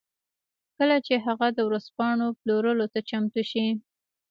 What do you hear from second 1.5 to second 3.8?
د ورځپاڼو پلورلو ته چمتو شي